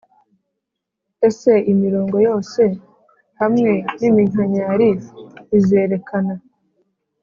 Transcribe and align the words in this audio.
ese 1.27 1.51
iyi 1.61 1.75
mirongo 1.85 2.15
yose 2.27 2.61
hamwe 3.41 3.71
n'iminkanyari 3.99 4.89
bizerekana 5.51 6.33